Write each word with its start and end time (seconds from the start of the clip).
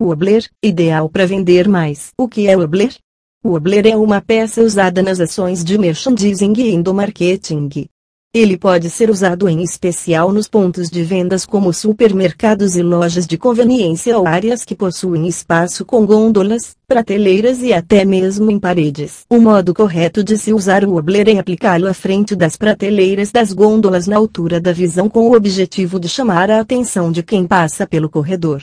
Wobbler, 0.00 0.48
ideal 0.62 1.08
para 1.08 1.26
vender 1.26 1.66
mais. 1.66 2.10
O 2.16 2.28
que 2.28 2.46
é 2.46 2.56
Wobbler? 2.56 2.94
Wobbler 3.44 3.84
é 3.84 3.96
uma 3.96 4.20
peça 4.20 4.62
usada 4.62 5.02
nas 5.02 5.18
ações 5.18 5.64
de 5.64 5.76
merchandising 5.76 6.52
e 6.56 6.70
endomarketing. 6.70 7.88
Ele 8.32 8.56
pode 8.56 8.90
ser 8.90 9.10
usado 9.10 9.48
em 9.48 9.60
especial 9.60 10.32
nos 10.32 10.46
pontos 10.46 10.88
de 10.88 11.02
vendas 11.02 11.44
como 11.44 11.72
supermercados 11.72 12.76
e 12.76 12.82
lojas 12.82 13.26
de 13.26 13.36
conveniência 13.36 14.16
ou 14.16 14.24
áreas 14.24 14.64
que 14.64 14.76
possuem 14.76 15.26
espaço 15.26 15.84
com 15.84 16.06
gôndolas, 16.06 16.76
prateleiras 16.86 17.60
e 17.60 17.72
até 17.72 18.04
mesmo 18.04 18.52
em 18.52 18.58
paredes. 18.60 19.24
O 19.28 19.40
modo 19.40 19.74
correto 19.74 20.22
de 20.22 20.38
se 20.38 20.52
usar 20.52 20.84
o 20.84 20.92
wobbler 20.92 21.28
é 21.28 21.38
aplicá-lo 21.40 21.88
à 21.88 21.94
frente 21.94 22.36
das 22.36 22.54
prateleiras 22.54 23.32
das 23.32 23.52
gôndolas 23.52 24.06
na 24.06 24.16
altura 24.16 24.60
da 24.60 24.70
visão 24.70 25.08
com 25.08 25.28
o 25.28 25.34
objetivo 25.34 25.98
de 25.98 26.08
chamar 26.08 26.52
a 26.52 26.60
atenção 26.60 27.10
de 27.10 27.24
quem 27.24 27.48
passa 27.48 27.84
pelo 27.84 28.08
corredor 28.08 28.62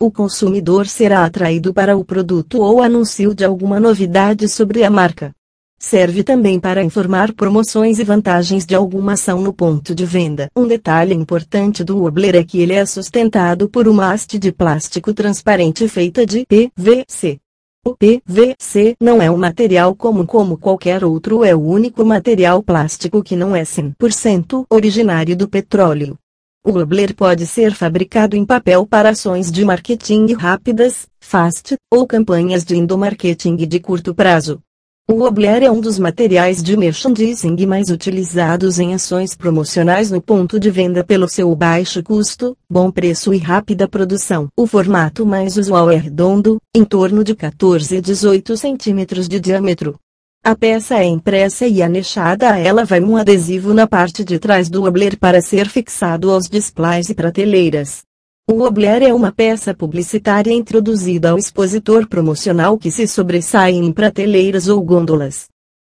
o 0.00 0.10
consumidor 0.10 0.86
será 0.86 1.24
atraído 1.24 1.72
para 1.72 1.96
o 1.96 2.04
produto 2.04 2.60
ou 2.60 2.82
anúncio 2.82 3.34
de 3.34 3.44
alguma 3.44 3.78
novidade 3.78 4.48
sobre 4.48 4.82
a 4.82 4.90
marca. 4.90 5.32
Serve 5.78 6.24
também 6.24 6.58
para 6.58 6.82
informar 6.82 7.32
promoções 7.32 7.98
e 7.98 8.04
vantagens 8.04 8.64
de 8.64 8.74
alguma 8.74 9.12
ação 9.12 9.40
no 9.40 9.52
ponto 9.52 9.94
de 9.94 10.04
venda. 10.04 10.48
Um 10.56 10.66
detalhe 10.66 11.14
importante 11.14 11.84
do 11.84 11.98
Wobbler 11.98 12.36
é 12.36 12.44
que 12.44 12.60
ele 12.60 12.72
é 12.72 12.84
sustentado 12.86 13.68
por 13.68 13.86
uma 13.86 14.12
haste 14.12 14.38
de 14.38 14.50
plástico 14.50 15.12
transparente 15.12 15.86
feita 15.88 16.26
de 16.26 16.46
PVC. 16.46 17.38
O 17.86 17.94
PVC 17.94 18.96
não 18.98 19.20
é 19.20 19.30
um 19.30 19.36
material 19.36 19.94
comum 19.94 20.24
como 20.24 20.56
qualquer 20.56 21.04
outro, 21.04 21.44
é 21.44 21.54
o 21.54 21.60
único 21.60 22.02
material 22.02 22.62
plástico 22.62 23.22
que 23.22 23.36
não 23.36 23.54
é 23.54 23.62
100% 23.62 24.64
originário 24.70 25.36
do 25.36 25.46
petróleo. 25.46 26.18
O 26.66 26.72
Wobbler 26.72 27.14
pode 27.14 27.46
ser 27.46 27.74
fabricado 27.74 28.34
em 28.34 28.46
papel 28.46 28.86
para 28.86 29.10
ações 29.10 29.52
de 29.52 29.62
marketing 29.66 30.32
rápidas, 30.32 31.06
fast, 31.20 31.76
ou 31.92 32.06
campanhas 32.06 32.64
de 32.64 32.74
endomarketing 32.74 33.54
de 33.54 33.78
curto 33.78 34.14
prazo. 34.14 34.62
O 35.06 35.12
Wobbler 35.12 35.62
é 35.62 35.70
um 35.70 35.78
dos 35.78 35.98
materiais 35.98 36.62
de 36.62 36.74
merchandising 36.74 37.66
mais 37.66 37.90
utilizados 37.90 38.78
em 38.78 38.94
ações 38.94 39.36
promocionais 39.36 40.10
no 40.10 40.22
ponto 40.22 40.58
de 40.58 40.70
venda 40.70 41.04
pelo 41.04 41.28
seu 41.28 41.54
baixo 41.54 42.02
custo, 42.02 42.56
bom 42.66 42.90
preço 42.90 43.34
e 43.34 43.36
rápida 43.36 43.86
produção. 43.86 44.48
O 44.56 44.66
formato 44.66 45.26
mais 45.26 45.58
usual 45.58 45.90
é 45.90 45.96
redondo, 45.96 46.56
em 46.74 46.82
torno 46.82 47.22
de 47.22 47.34
14 47.34 47.98
a 47.98 48.00
18 48.00 48.56
centímetros 48.56 49.28
de 49.28 49.38
diâmetro. 49.38 49.98
A 50.46 50.54
peça 50.54 50.98
é 50.98 51.04
impressa 51.04 51.66
e 51.66 51.82
anexada 51.82 52.52
a 52.52 52.58
ela 52.58 52.84
vai 52.84 53.00
um 53.00 53.16
adesivo 53.16 53.72
na 53.72 53.86
parte 53.86 54.22
de 54.22 54.38
trás 54.38 54.68
do 54.68 54.82
wobbler 54.82 55.18
para 55.18 55.40
ser 55.40 55.66
fixado 55.70 56.30
aos 56.30 56.50
displays 56.50 57.08
e 57.08 57.14
prateleiras. 57.14 58.02
O 58.46 58.56
wobbler 58.56 59.02
é 59.02 59.14
uma 59.14 59.32
peça 59.32 59.72
publicitária 59.72 60.52
introduzida 60.52 61.30
ao 61.30 61.38
expositor 61.38 62.06
promocional 62.06 62.76
que 62.76 62.90
se 62.90 63.08
sobressai 63.08 63.72
em 63.72 63.90
prateleiras 63.90 64.68
ou 64.68 64.82
gôndolas. 64.82 65.46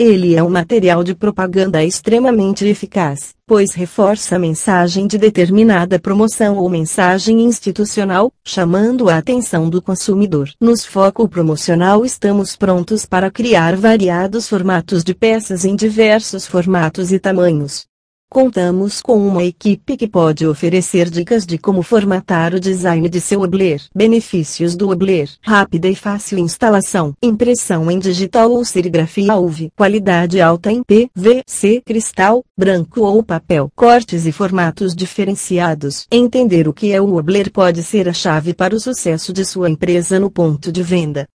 Ele 0.00 0.36
é 0.36 0.42
um 0.44 0.48
material 0.48 1.02
de 1.02 1.12
propaganda 1.12 1.82
extremamente 1.82 2.64
eficaz, 2.64 3.34
pois 3.44 3.74
reforça 3.74 4.36
a 4.36 4.38
mensagem 4.38 5.08
de 5.08 5.18
determinada 5.18 5.98
promoção 5.98 6.56
ou 6.56 6.70
mensagem 6.70 7.40
institucional, 7.40 8.32
chamando 8.44 9.08
a 9.08 9.16
atenção 9.18 9.68
do 9.68 9.82
consumidor. 9.82 10.50
Nos 10.60 10.86
foco 10.86 11.28
promocional 11.28 12.04
estamos 12.04 12.54
prontos 12.54 13.04
para 13.04 13.28
criar 13.28 13.74
variados 13.74 14.48
formatos 14.48 15.02
de 15.02 15.12
peças 15.14 15.64
em 15.64 15.74
diversos 15.74 16.46
formatos 16.46 17.10
e 17.10 17.18
tamanhos. 17.18 17.87
Contamos 18.30 19.00
com 19.00 19.26
uma 19.26 19.42
equipe 19.42 19.96
que 19.96 20.06
pode 20.06 20.46
oferecer 20.46 21.08
dicas 21.08 21.46
de 21.46 21.56
como 21.56 21.82
formatar 21.82 22.54
o 22.54 22.60
design 22.60 23.08
de 23.08 23.22
seu 23.22 23.40
Obler. 23.40 23.80
Benefícios 23.94 24.76
do 24.76 24.90
Obler: 24.90 25.30
rápida 25.40 25.88
e 25.88 25.94
fácil 25.94 26.38
instalação, 26.38 27.14
impressão 27.22 27.90
em 27.90 27.98
digital 27.98 28.50
ou 28.50 28.62
serigrafia 28.66 29.34
UV, 29.34 29.70
qualidade 29.74 30.42
alta 30.42 30.70
em 30.70 30.82
PVC, 30.82 31.80
cristal, 31.82 32.44
branco 32.54 33.00
ou 33.00 33.22
papel, 33.22 33.72
cortes 33.74 34.26
e 34.26 34.30
formatos 34.30 34.94
diferenciados. 34.94 36.06
Entender 36.12 36.68
o 36.68 36.74
que 36.74 36.92
é 36.92 37.00
o 37.00 37.16
Obler 37.16 37.50
pode 37.50 37.82
ser 37.82 38.10
a 38.10 38.12
chave 38.12 38.52
para 38.52 38.74
o 38.74 38.80
sucesso 38.80 39.32
de 39.32 39.42
sua 39.42 39.70
empresa 39.70 40.20
no 40.20 40.30
ponto 40.30 40.70
de 40.70 40.82
venda. 40.82 41.26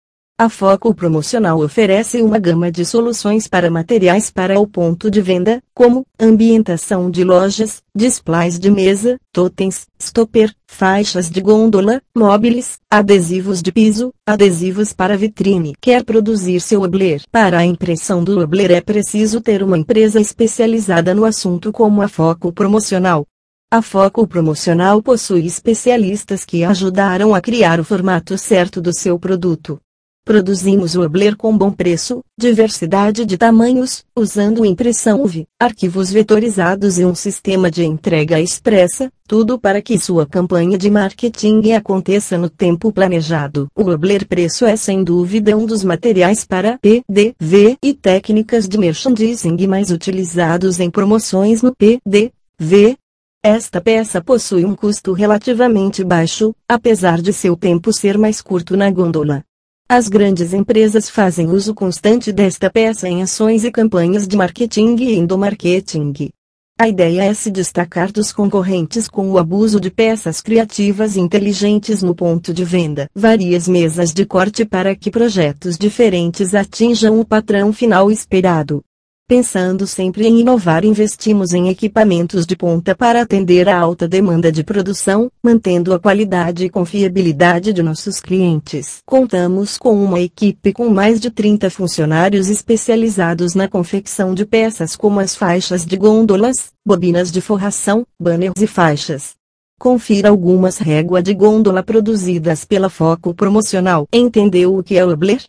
A 0.44 0.50
Foco 0.50 0.94
Promocional 0.94 1.62
oferece 1.62 2.22
uma 2.22 2.38
gama 2.38 2.70
de 2.70 2.84
soluções 2.84 3.48
para 3.48 3.72
materiais 3.72 4.30
para 4.30 4.59
o 4.59 4.68
ponto 4.68 5.09
de 5.09 5.22
venda, 5.22 5.64
como 5.74 6.06
ambientação 6.20 7.09
de 7.09 7.24
lojas, 7.24 7.81
displays 7.96 8.59
de 8.59 8.70
mesa, 8.70 9.18
totens, 9.32 9.88
stopper, 9.98 10.53
faixas 10.68 11.30
de 11.30 11.40
gôndola, 11.40 12.02
móveis, 12.14 12.78
adesivos 12.92 13.62
de 13.62 13.72
piso, 13.72 14.14
adesivos 14.28 14.92
para 14.92 15.16
vitrine. 15.16 15.76
Quer 15.80 16.03
produzir 16.03 16.59
seu 16.59 16.82
obler? 16.82 17.22
Para 17.32 17.59
a 17.59 17.66
impressão 17.66 18.22
do 18.22 18.42
obler 18.42 18.72
é 18.72 18.82
preciso 18.82 19.40
ter 19.40 19.64
uma 19.64 19.78
empresa 19.78 20.20
especializada 20.20 21.16
no 21.16 21.24
assunto 21.24 21.72
como 21.72 22.02
a 22.02 22.09
Foco 22.09 22.52
Promocional. 22.52 23.26
A 23.72 23.82
Foco 23.82 24.28
Promocional 24.28 25.02
possui 25.02 25.46
especialistas 25.46 26.44
que 26.44 26.66
ajudaram 26.66 27.34
a 27.34 27.40
criar 27.40 27.80
o 27.80 27.86
formato 27.86 28.38
certo 28.38 28.82
do 28.82 28.94
seu 28.94 29.18
produto. 29.18 29.80
Produzimos 30.25 30.95
o 30.95 31.01
Obler 31.01 31.35
com 31.35 31.57
bom 31.57 31.69
preço, 31.69 32.23
diversidade 32.39 33.25
de 33.25 33.38
tamanhos, 33.38 34.06
usando 34.16 34.66
impressão 34.66 35.22
UV, 35.22 35.45
arquivos 35.59 36.13
vetorizados 36.13 36.97
e 36.97 37.03
um 37.03 37.13
sistema 37.13 37.69
de 37.69 37.84
entrega 37.84 38.39
expressa, 38.39 39.11
tudo 39.28 39.59
para 39.59 39.81
que 39.81 40.00
sua 40.00 40.25
campanha 40.25 40.78
de 40.78 40.89
marketing 40.89 41.73
aconteça 41.73 42.38
no 42.38 42.50
tempo 42.50 42.89
planejado. 42.89 43.67
O 43.75 43.89
Obler 43.89 44.25
preço 44.25 44.66
é 44.66 44.78
sem 44.78 45.03
dúvida 45.03 45.57
um 45.57 45.66
dos 45.66 45.84
materiais 45.84 46.45
para 46.45 46.78
PDV 46.78 47.78
e 47.84 47.94
técnicas 47.94 48.66
de 48.66 48.78
merchandising 48.78 49.67
mais 49.67 49.91
utilizados 49.91 50.79
em 50.79 50.90
promoções 50.90 51.61
no 51.61 51.75
PDV. 51.75 52.95
Esta 53.44 53.81
peça 53.81 54.22
possui 54.22 54.63
um 54.63 54.73
custo 54.73 55.11
relativamente 55.11 56.01
baixo, 56.01 56.55
apesar 56.66 57.22
de 57.22 57.34
seu 57.34 57.57
tempo 57.57 57.91
ser 57.91 58.17
mais 58.17 58.41
curto 58.41 58.78
na 58.78 58.90
gôndola. 58.90 59.44
As 59.90 60.08
grandes 60.08 60.54
empresas 60.54 61.10
fazem 61.10 61.50
uso 61.50 61.74
constante 61.74 62.32
desta 62.32 62.70
peça 62.70 63.08
em 63.08 63.22
ações 63.22 63.64
e 63.64 63.72
campanhas 63.72 64.28
de 64.28 64.36
marketing 64.36 64.96
e 64.96 65.16
endomarketing. 65.16 66.32
A 66.80 66.88
ideia 66.88 67.26
é 67.26 67.34
se 67.34 67.52
destacar 67.52 68.12
dos 68.12 68.32
concorrentes 68.32 69.08
com 69.08 69.30
o 69.30 69.38
abuso 69.38 69.80
de 69.80 69.92
peças 69.92 70.42
criativas 70.42 71.16
inteligentes 71.16 72.02
no 72.02 72.16
ponto 72.16 72.54
de 72.54 72.66
venda. 72.66 73.08
Várias 73.14 73.68
mesas 73.68 74.12
de 74.12 74.26
corte 74.26 74.66
para 74.66 74.96
que 74.96 75.12
projetos 75.12 75.78
diferentes 75.78 76.56
atinjam 76.56 77.20
o 77.20 77.26
patrão 77.26 77.72
final 77.72 78.10
esperado. 78.10 78.84
Pensando 79.25 79.88
sempre 79.88 80.28
em 80.28 80.41
inovar, 80.41 80.84
investimos 80.84 81.53
em 81.53 81.69
equipamentos 81.69 82.45
de 82.45 82.57
ponta 82.57 82.94
para 82.94 83.22
atender 83.22 83.69
a 83.69 83.79
alta 83.79 84.06
demanda 84.06 84.51
de 84.51 84.66
produção, 84.66 85.31
mantendo 85.41 85.94
a 85.94 86.00
qualidade 86.00 86.66
e 86.66 86.69
confiabilidade 86.69 87.72
de 87.72 87.81
nossos 87.81 88.19
clientes. 88.19 88.97
Contamos 89.06 89.78
com 89.78 89.95
uma 89.95 90.19
equipe 90.19 90.73
com 90.73 90.89
mais 90.89 91.22
de 91.22 91.31
30 91.31 91.69
funcionários 91.69 92.50
especializados 92.50 93.56
na 93.56 93.69
confecção 93.69 94.34
de 94.34 94.45
peças 94.45 94.94
como 94.94 95.22
as 95.22 95.34
faixas 95.34 95.85
de 95.85 95.95
gôndolas, 95.95 96.73
bobinas 96.85 97.31
de 97.31 97.40
forração, 97.40 98.05
banners 98.19 98.61
e 98.61 98.67
faixas. 98.67 99.35
Confira 99.79 100.29
algumas 100.29 100.78
réguas 100.78 101.23
de 101.23 101.34
gôndola 101.34 101.81
produzidas 101.81 102.66
pela 102.66 102.90
Foco 102.90 103.34
Promocional. 103.34 104.05
Entendeu 104.11 104.78
o 104.78 104.84
que 104.84 104.97
é 104.97 105.05
o 105.05 105.11
Obler? 105.11 105.41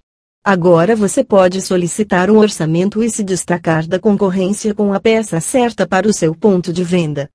Agora 0.46 0.94
você 0.94 1.24
pode 1.24 1.62
solicitar 1.62 2.30
um 2.30 2.36
orçamento 2.36 3.02
e 3.02 3.08
se 3.08 3.24
destacar 3.24 3.86
da 3.86 3.98
concorrência 3.98 4.74
com 4.74 4.92
a 4.92 5.00
peça 5.00 5.40
certa 5.40 5.86
para 5.86 6.06
o 6.06 6.12
seu 6.12 6.34
ponto 6.34 6.70
de 6.70 6.84
venda. 6.84 7.30